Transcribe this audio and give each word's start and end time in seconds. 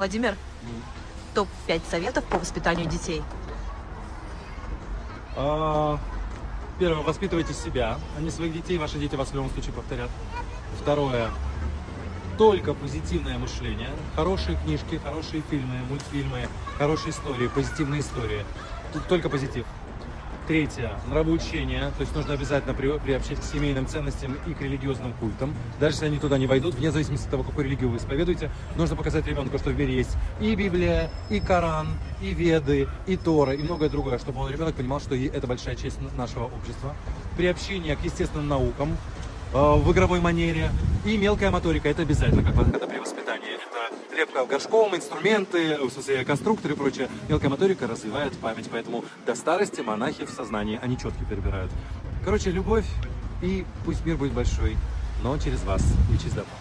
Владимир, 0.00 0.34
топ-5 1.34 1.82
советов 1.90 2.24
по 2.24 2.38
воспитанию 2.38 2.88
детей. 2.88 3.20
А, 5.36 5.98
Первое, 6.78 7.02
воспитывайте 7.02 7.52
себя, 7.52 7.98
а 8.16 8.20
не 8.22 8.30
своих 8.30 8.54
детей. 8.54 8.78
Ваши 8.78 8.98
дети 8.98 9.14
вас 9.14 9.28
в 9.28 9.34
любом 9.34 9.50
случае 9.50 9.74
повторят. 9.74 10.08
Второе, 10.80 11.28
только 12.38 12.72
позитивное 12.72 13.36
мышление. 13.36 13.90
Хорошие 14.16 14.56
книжки, 14.64 14.98
хорошие 15.04 15.42
фильмы, 15.50 15.76
мультфильмы, 15.90 16.48
хорошие 16.78 17.10
истории, 17.10 17.48
позитивные 17.48 18.00
истории. 18.00 18.46
Тут 18.94 19.06
только 19.06 19.28
позитив. 19.28 19.66
Третье, 20.50 20.90
нравоучение, 21.08 21.92
то 21.96 22.00
есть 22.00 22.12
нужно 22.12 22.34
обязательно 22.34 22.74
при- 22.74 22.98
приобщить 22.98 23.38
к 23.38 23.44
семейным 23.44 23.86
ценностям 23.86 24.36
и 24.48 24.52
к 24.52 24.60
религиозным 24.60 25.12
культам. 25.12 25.54
Даже 25.78 25.94
если 25.94 26.06
они 26.06 26.18
туда 26.18 26.38
не 26.38 26.48
войдут, 26.48 26.74
вне 26.74 26.90
зависимости 26.90 27.26
от 27.26 27.30
того, 27.30 27.44
какую 27.44 27.66
религию 27.66 27.88
вы 27.88 27.98
исповедуете, 27.98 28.50
нужно 28.74 28.96
показать 28.96 29.24
ребенку, 29.28 29.58
что 29.58 29.70
в 29.70 29.78
мире 29.78 29.94
есть 29.94 30.16
и 30.40 30.56
Библия, 30.56 31.08
и 31.30 31.38
Коран, 31.38 31.86
и 32.20 32.30
Веды, 32.34 32.88
и 33.06 33.16
Тора, 33.16 33.52
и 33.52 33.62
многое 33.62 33.88
другое, 33.88 34.18
чтобы 34.18 34.40
он, 34.40 34.50
ребенок 34.50 34.74
понимал, 34.74 34.98
что 34.98 35.14
это 35.14 35.46
большая 35.46 35.76
честь 35.76 36.00
нашего 36.16 36.46
общества. 36.46 36.96
Приобщение 37.36 37.94
к 37.94 38.04
естественным 38.04 38.48
наукам, 38.48 38.96
э, 39.54 39.56
в 39.56 39.92
игровой 39.92 40.18
манере. 40.18 40.72
И 41.04 41.16
мелкая 41.16 41.52
моторика, 41.52 41.88
это 41.88 42.02
обязательно, 42.02 42.42
как 42.42 42.56
когда 42.56 42.88
при 42.88 42.98
воспитании. 42.98 43.59
Это 43.88 44.16
лепка 44.16 44.44
горшком, 44.44 44.94
инструменты, 44.94 45.78
в 45.78 45.90
смысле 45.90 46.24
конструкторы 46.24 46.74
и 46.74 46.76
прочее. 46.76 47.08
Мелкая 47.28 47.48
моторика 47.48 47.86
развивает 47.86 48.36
память, 48.38 48.68
поэтому 48.70 49.04
до 49.24 49.34
старости 49.34 49.80
монахи 49.80 50.26
в 50.26 50.30
сознании, 50.30 50.78
они 50.82 50.98
четко 50.98 51.24
перебирают. 51.24 51.70
Короче, 52.24 52.50
любовь 52.50 52.86
и 53.42 53.64
пусть 53.84 54.04
мир 54.04 54.16
будет 54.16 54.32
большой, 54.32 54.76
но 55.22 55.38
через 55.38 55.62
вас 55.62 55.82
и 56.14 56.18
через 56.18 56.32
добро. 56.32 56.52